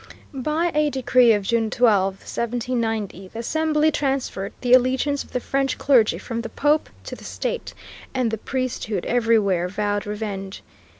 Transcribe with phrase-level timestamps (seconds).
[0.33, 5.77] By a decree of June 12, 1790, the Assembly transferred the allegiance of the French
[5.77, 7.75] clergy from the Pope to the state,
[8.11, 10.63] and the priesthood everywhere vowed revenge.